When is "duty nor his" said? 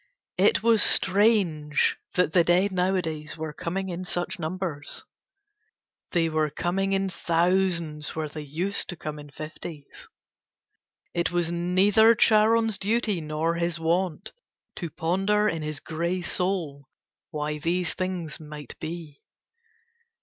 12.79-13.79